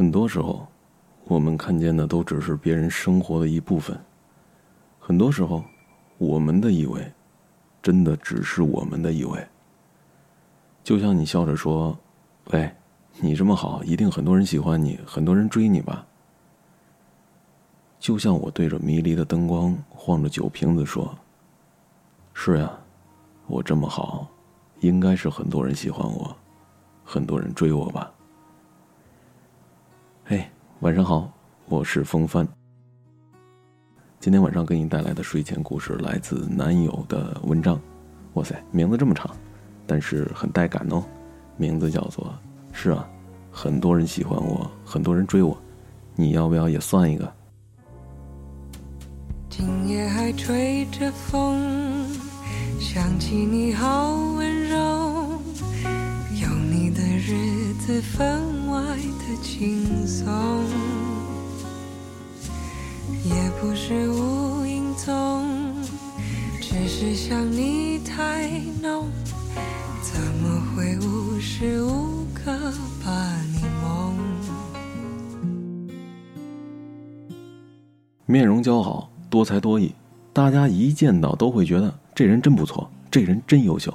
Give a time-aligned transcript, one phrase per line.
[0.00, 0.66] 很多时候，
[1.24, 3.94] 我们看见的都只是别人生活的一部分。
[4.98, 5.62] 很多时候，
[6.16, 7.12] 我们的以为，
[7.82, 9.46] 真的只是我们的以为。
[10.82, 11.94] 就像你笑着说
[12.52, 12.74] ：“喂，
[13.20, 16.06] 你这么好，一定很多人喜欢你，很多人追你吧。”
[18.00, 21.14] 就像我对着迷离的灯光，晃着酒瓶子说
[22.32, 22.72] ：“是呀，
[23.46, 24.26] 我这么好，
[24.80, 26.34] 应该是很多人喜欢我，
[27.04, 28.10] 很多人追我吧。”
[30.30, 31.28] 嘿，晚上好，
[31.66, 32.46] 我是风帆。
[34.20, 37.80] 今天晚上给你带来的睡前故事来自男友的文章。
[38.34, 39.28] 哇塞，名字这么长，
[39.88, 41.02] 但是很带感哦。
[41.56, 42.32] 名字叫做
[42.72, 43.10] “是啊，
[43.50, 45.60] 很多人喜欢我，很多人追我，
[46.14, 47.32] 你要不要也算一个？”
[49.50, 51.58] 今夜还吹着风，
[52.78, 54.16] 想起你好，
[57.20, 60.26] 日子分外的轻松，
[63.24, 65.44] 也不是无影踪，
[66.62, 68.48] 只是想你太
[68.80, 69.06] 浓，
[70.02, 72.50] 怎么会无时无刻
[73.04, 74.16] 把你梦？
[78.24, 79.94] 面容姣好，多才多艺，
[80.32, 83.94] 大家一见到都会觉得这人真不错，这人真优秀。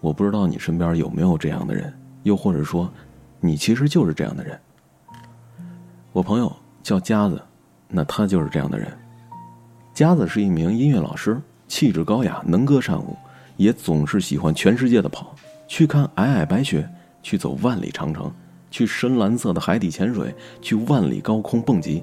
[0.00, 1.92] 我不知道你身边有没有这样的人，
[2.26, 2.92] 又或者说。
[3.38, 4.58] 你其实就是这样的人。
[6.10, 6.50] 我朋友
[6.82, 7.40] 叫夹子，
[7.86, 8.90] 那他就是这样的人。
[9.92, 13.14] 夹子是一名音乐老师，气质高雅，能歌善舞，
[13.56, 15.36] 也总是喜欢全世界的跑，
[15.68, 16.88] 去看皑皑白雪，
[17.22, 18.32] 去走万里长城，
[18.70, 22.02] 去深蓝色的海底潜水，去万里高空蹦极。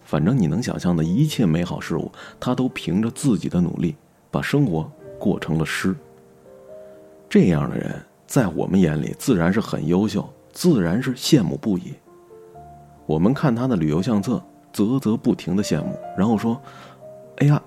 [0.00, 3.96] 反正你能想象的一切美好事物，他都凭着自己的努力，
[4.30, 5.94] 把生活过成了诗。
[7.28, 10.24] 这样的人，在我们眼里自然是很优秀。
[10.50, 11.94] 自然是羡慕不已。
[13.06, 16.60] 我们看他的旅游相册，啧啧不停的羡慕，然后说
[17.38, 17.62] ：“哎呀，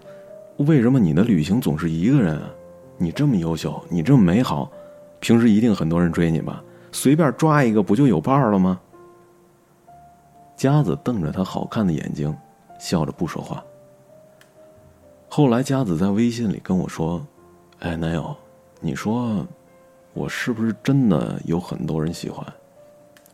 [0.57, 2.49] 为什么你的旅行总是一个人啊？
[2.97, 4.69] 你这么优秀，你这么美好，
[5.21, 6.61] 平时一定很多人追你吧？
[6.91, 8.77] 随便抓一个不就有伴儿了吗？”
[10.57, 12.35] 佳子瞪着他好看的眼睛，
[12.77, 13.63] 笑着不说话。
[15.29, 17.25] 后来佳子在微信里跟我说
[17.79, 18.35] ：“哎，男友，
[18.81, 19.45] 你说，
[20.13, 22.45] 我是不是真的有很多人喜欢？”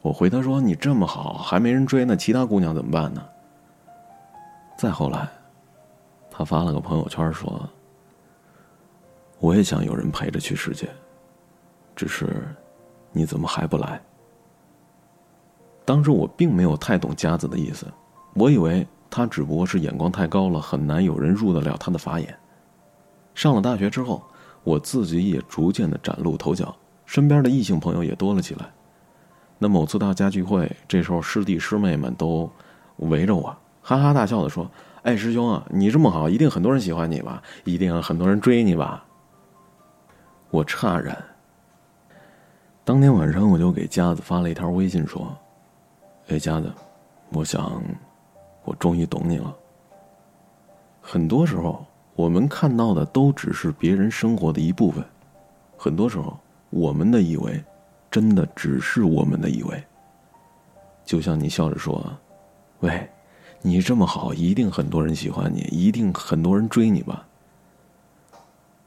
[0.01, 3.23] 我回他说：“你这么好，还没人追，那其他姑娘怎么办呢？”
[4.77, 5.27] 再后来，
[6.29, 7.67] 他发了个朋友圈说
[9.39, 10.87] ：“我也想有人陪着去世界，
[11.95, 12.47] 只是
[13.11, 13.99] 你怎么还不来？”
[15.83, 17.85] 当时我并没有太懂夹子的意思，
[18.33, 22.37] 我以为他只不过是眼光太高了，很难有人入得了他的法眼。
[23.33, 24.23] 上了大学之后，
[24.67, 28.69] 我自己也逐渐的崭露头角，身边的异性朋友也多了起来。
[29.57, 32.51] 那某次大家聚会，这时候师弟师妹们都
[32.97, 33.43] 围着我，
[33.81, 34.69] 哈哈大笑的说
[35.03, 37.41] ：“哎，师兄啊，你这么好，一定很多人喜欢你吧？
[37.63, 39.05] 一定很多人追你吧？”
[40.51, 41.17] 我诧然。
[42.83, 45.33] 当天晚上，我就给佳子发了一条微信说
[46.27, 46.69] ：“哎，佳子，
[47.29, 47.81] 我想，
[48.65, 49.55] 我终于懂你了。
[51.01, 51.85] 很多时候，
[52.17, 55.01] 我们看到的都只是别人生活的一部分，
[55.77, 56.37] 很多时候，
[56.69, 57.63] 我们的以为。”
[58.09, 59.83] 真的只是我们的以为。
[61.05, 62.01] 就像你笑着说
[62.79, 63.07] ：“喂，
[63.61, 67.27] 你这么好，一定很多人喜欢你，一定很多人追你吧？”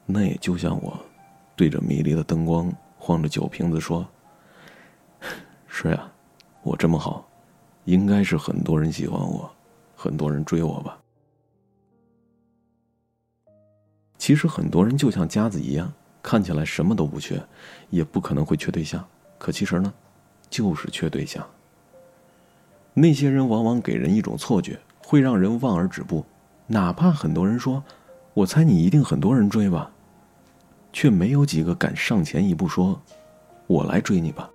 [0.07, 0.99] 那也就像我
[1.55, 4.05] 对着迷离的灯光，晃着酒瓶子说
[5.67, 6.11] ：“是呀，
[6.63, 7.23] 我这么好，
[7.85, 9.49] 应该是很多人喜欢我，
[9.95, 10.97] 很多人追我吧？”
[14.21, 15.91] 其实很多人就像夹子一样。
[16.21, 17.43] 看起来什么都不缺，
[17.89, 19.03] 也不可能会缺对象，
[19.39, 19.91] 可其实呢，
[20.47, 21.43] 就是缺对象。
[22.93, 26.23] 那些人往往给人一种错觉，会让人望而止步。
[26.67, 27.83] 哪怕很多人说
[28.35, 29.91] ：“我猜你一定很多人追吧”，
[30.93, 33.01] 却没有几个敢上前一步说
[33.65, 34.47] ：“我来追你吧。”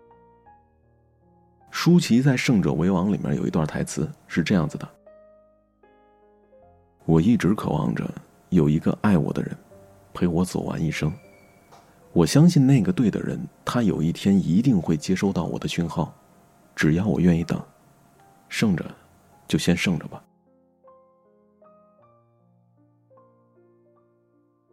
[1.73, 4.89] 舒淇在《胜者为王》里面有一段台词是这样子的
[7.05, 8.09] ：“我一直渴望着
[8.51, 9.51] 有一个爱我的人，
[10.17, 11.13] 陪我走完一生。”
[12.15, 16.15] 我相信那个对的人，他有一天一定会接收到我的讯号，
[16.75, 17.63] 只要我愿意等，
[18.49, 18.83] 剩着，
[19.47, 20.23] 就先剩着吧。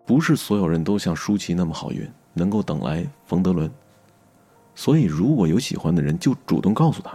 [0.06, 3.70] 不是所有人都像舒淇那么好运，能够等来冯德伦。
[4.76, 7.12] 所以，如果有喜欢的人，就主动告诉他；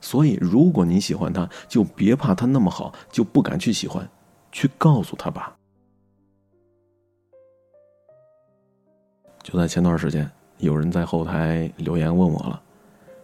[0.00, 4.08] 所以，如果你喜欢他，就别怕他那么好，就不敢去喜欢，
[4.52, 5.57] 去告诉他吧。
[9.50, 12.60] 就在前段时间，有人在后台留言问我了，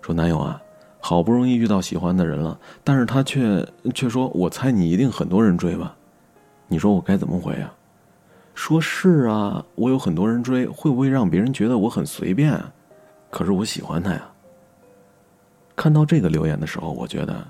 [0.00, 0.58] 说：“男友啊，
[0.98, 3.62] 好不容易遇到喜欢的人了，但是他却
[3.94, 5.94] 却说：“我猜你一定很多人追吧？”
[6.66, 7.70] 你说我该怎么回啊？
[8.54, 12.58] 说是啊，我有很多人追，会不会让别人觉得我很随便？
[13.28, 14.26] 可是我喜欢他呀。
[15.76, 17.46] 看到这个留言的时候，我觉得，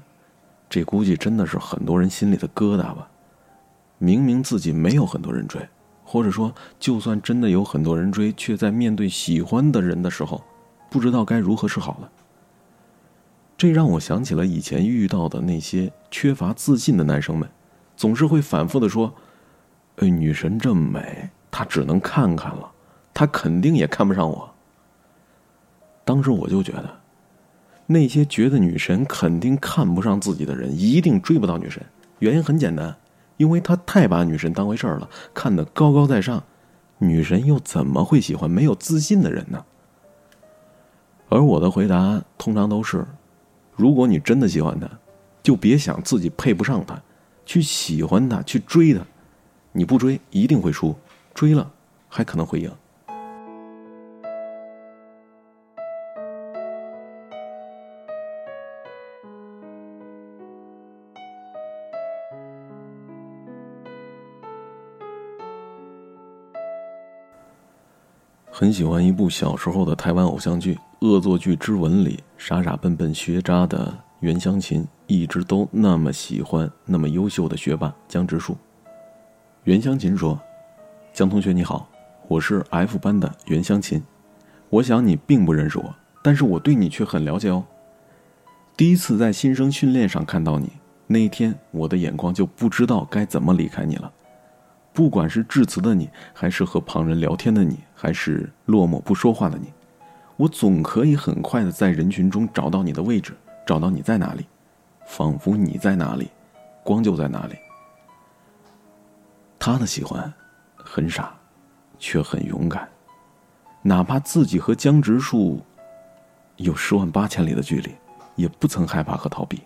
[0.69, 3.09] 这估计真的是很多人心里的疙瘩吧。
[3.99, 5.65] 明明自己没有很多人追，
[6.05, 10.45] 或者说，就算真的有很多人追，却在面对喜欢的人的时候，
[10.91, 12.11] 不知道该如何是好了。
[13.57, 17.49] 这让我想起了以前遇到的那些缺乏自信的男生们，
[17.97, 19.13] 总是会反复的说。
[19.99, 22.69] 哎，女神这么美，她只能看看了，
[23.15, 24.53] 她肯定也看不上我。
[26.05, 27.01] 当时我就觉得，
[27.87, 31.81] 那些觉得女神肯定看不上自己的人，一定追不到女神。
[32.19, 32.97] 原因很简单，
[33.37, 36.43] 因为他太把女神当回事儿了，看得高高在上。
[36.99, 39.65] 女神又怎么会喜欢没有自信的人呢？
[41.29, 43.05] 而我的回答通常都是：
[43.75, 44.89] 如果你真的喜欢他，
[45.43, 47.03] 就别想自己配不上他，
[47.45, 49.01] 去喜欢他，去追他。
[49.73, 50.95] 你不追一定会输，
[51.35, 51.71] 追了
[52.09, 52.71] 还可能会赢。
[68.57, 78.57] 很喜欢一部小时候的台湾偶像剧《恶作剧之吻》里傻傻笨笨学渣的袁湘琴，一直都那么喜欢那么优秀的学霸江直树。
[79.65, 80.41] 袁湘琴说
[81.13, 81.89] ：“江同学你好，
[82.29, 84.01] 我是 F 班的袁湘琴。
[84.71, 85.93] 我想你并不认识我，
[86.23, 87.65] 但是我对你却很了解哦。
[88.77, 90.71] 第一次在新生训练上看到你
[91.09, 94.13] 那一天，我的眼光就不知道该怎么离开你了。
[94.95, 99.73] 不管是致辞的你，还是和旁人聊天的你，还是落寞不说话的你，
[100.37, 103.37] 我总可以很快的在人群中找到你的位置，
[103.67, 104.47] 找到你在哪里，
[105.05, 106.31] 仿佛你在哪里，
[106.85, 107.57] 光就在哪里。”
[109.59, 110.33] 他的喜欢，
[110.77, 111.35] 很傻，
[111.99, 112.89] 却很勇敢。
[113.83, 115.61] 哪怕自己和江直树
[116.57, 117.93] 有十万八千里的距离，
[118.37, 119.61] 也不曾害怕和逃避。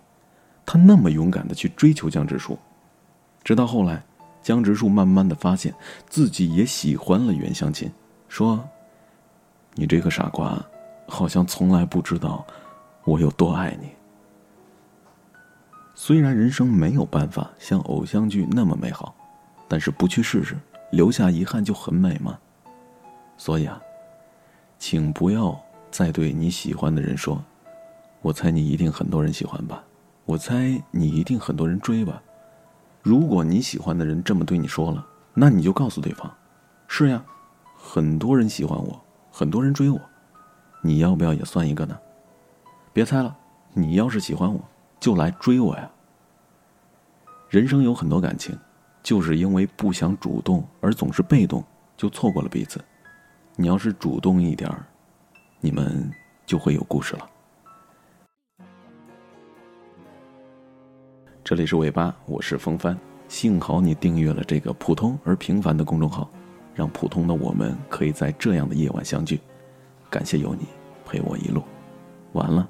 [0.64, 2.58] 他那么勇敢的去追求江直树，
[3.44, 4.02] 直到后来，
[4.48, 5.74] 江直树慢慢的发现
[6.08, 7.92] 自己也喜欢了袁湘琴，
[8.30, 8.66] 说
[9.76, 10.58] ：“你这个傻瓜，
[11.06, 12.46] 好像从来不知道
[13.04, 13.90] 我有多爱你。”
[15.94, 19.14] 虽然人生没有办法像偶像剧那么美好。
[19.70, 20.56] 但是不去试试，
[20.92, 22.38] 留下遗憾就很美吗？
[23.36, 23.78] 所以啊，
[24.78, 25.60] 请不要
[25.90, 27.44] 再对你喜欢的人说
[28.22, 29.84] ：“我猜你一定很多人喜欢吧，
[30.24, 32.22] 我猜你一定很多人追吧。”
[33.08, 35.02] 如果你喜欢的人这么对你说了，
[35.32, 36.30] 那你就告诉对方
[36.86, 37.24] ：“是呀，
[37.74, 39.02] 很多人喜欢我，
[39.32, 39.98] 很多人追我，
[40.82, 41.98] 你要不要也算一个呢？”
[42.92, 43.34] 别猜了，
[43.72, 44.60] 你要是喜欢我，
[45.00, 45.90] 就来追我呀。
[47.48, 48.54] 人生有很多感情。
[49.02, 51.64] 就是因为不想主动而总是被动，
[51.96, 52.78] 就错过了彼此。
[53.56, 54.84] 你要是主动一点儿，
[55.60, 56.10] 你们
[56.44, 57.26] 就会有故事了。
[61.48, 62.94] 这里是尾巴，我是风帆。
[63.26, 66.30] 幸好你订阅了这个普通而平凡的公众号，
[66.74, 69.40] 让普通的我们可以在这样的夜晚相聚。
[70.10, 70.66] 感谢有你
[71.06, 71.62] 陪我一路。
[72.32, 72.68] 晚了，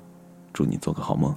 [0.52, 1.34] 祝你做个好梦。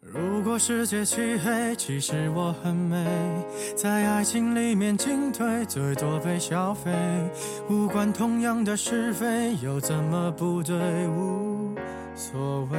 [0.00, 3.04] 如果世界漆黑，其实我很美，
[3.76, 6.90] 在爱情里面进退，最多被消费。
[7.68, 11.06] 无关同样的是非，又怎么不对？
[11.08, 11.74] 无
[12.14, 12.78] 所谓。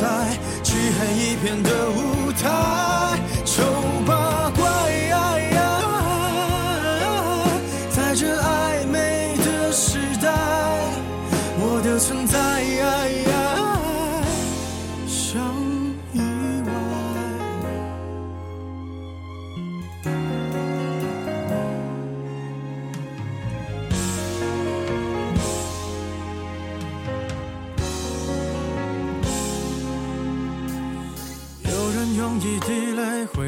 [0.00, 0.06] 在
[0.62, 3.07] 漆黑一片的舞台，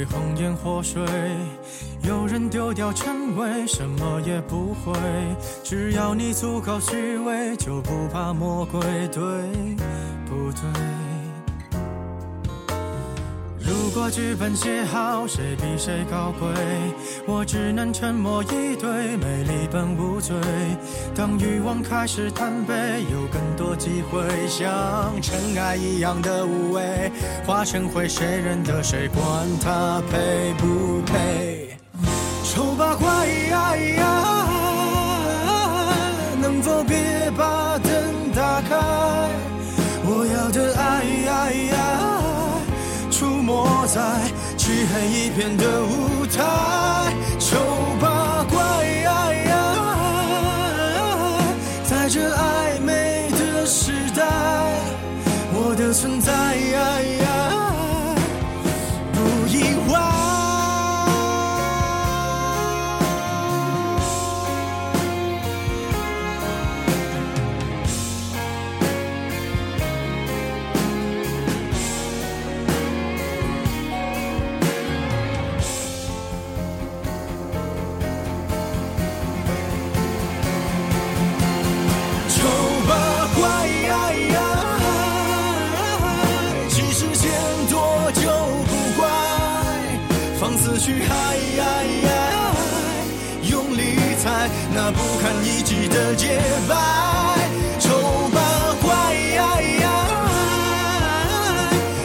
[0.05, 1.03] 红颜祸水，
[2.03, 4.93] 有人丢掉称谓，什么也不会。
[5.63, 9.23] 只要你足够虚伪，就不怕魔鬼，对
[10.27, 10.90] 不对？
[13.93, 16.49] 如果剧本写好，谁比谁高贵？
[17.27, 20.37] 我只能沉默以对，美丽本无罪。
[21.13, 27.11] 当欲望开始贪杯，有更多机会，像尘埃一样的无畏，
[27.45, 29.09] 化成灰，谁认得谁？
[29.09, 31.77] 管他配不配？
[32.45, 33.27] 丑八怪，
[43.93, 44.01] 在
[44.57, 46.90] 漆黑一片的舞台，
[90.91, 91.15] 去爱，
[93.49, 96.75] 用力踩那不堪一击的洁白，
[97.79, 97.91] 丑
[98.35, 98.41] 八
[98.83, 98.89] 怪，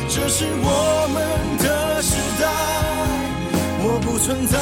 [0.07, 1.17] 这是我们
[1.63, 2.43] 的时代，
[3.81, 4.55] 我不存在。